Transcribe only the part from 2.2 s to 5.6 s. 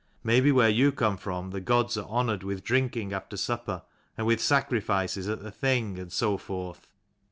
with drinking after supper, and with sacrifices at the